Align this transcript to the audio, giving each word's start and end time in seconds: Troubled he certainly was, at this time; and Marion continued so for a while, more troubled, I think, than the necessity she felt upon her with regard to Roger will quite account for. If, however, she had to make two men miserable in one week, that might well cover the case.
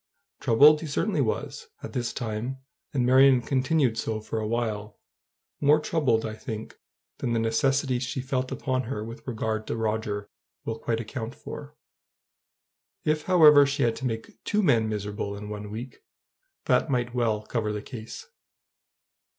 Troubled 0.39 0.81
he 0.81 0.87
certainly 0.87 1.21
was, 1.21 1.67
at 1.83 1.93
this 1.93 2.11
time; 2.11 2.57
and 2.91 3.05
Marion 3.05 3.39
continued 3.39 3.99
so 3.99 4.19
for 4.19 4.39
a 4.39 4.47
while, 4.47 4.97
more 5.59 5.79
troubled, 5.79 6.25
I 6.25 6.33
think, 6.33 6.79
than 7.19 7.33
the 7.33 7.39
necessity 7.39 7.99
she 7.99 8.19
felt 8.19 8.51
upon 8.51 8.85
her 8.89 9.03
with 9.03 9.27
regard 9.27 9.67
to 9.67 9.75
Roger 9.75 10.27
will 10.65 10.79
quite 10.79 10.99
account 10.99 11.35
for. 11.35 11.75
If, 13.03 13.25
however, 13.25 13.67
she 13.67 13.83
had 13.83 13.95
to 13.97 14.05
make 14.07 14.43
two 14.43 14.63
men 14.63 14.89
miserable 14.89 15.37
in 15.37 15.49
one 15.49 15.69
week, 15.69 16.01
that 16.65 16.89
might 16.89 17.13
well 17.13 17.43
cover 17.43 17.71
the 17.71 17.83
case. 17.83 18.25